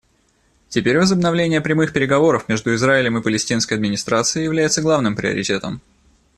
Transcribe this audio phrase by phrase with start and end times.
[0.67, 5.79] Теперь возобновление прямых переговоров между Израилем и Палестинской администрацией является главным приоритетом.